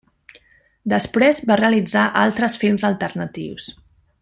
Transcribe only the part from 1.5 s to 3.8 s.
va realitzar altres films alternatius.